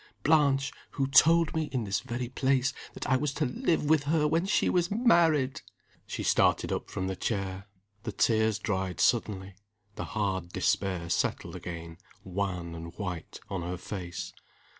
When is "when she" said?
4.27-4.67